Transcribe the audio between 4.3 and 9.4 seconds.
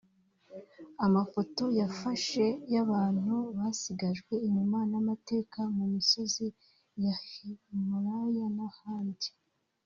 inyuma n’amateka mu misozi ya Himalaya n’ahandi